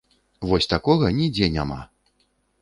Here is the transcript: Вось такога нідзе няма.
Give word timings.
Вось 0.51 0.67
такога 0.71 1.11
нідзе 1.19 1.51
няма. 1.59 1.79